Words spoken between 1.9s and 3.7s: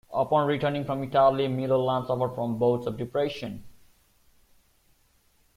suffered from bouts of depression.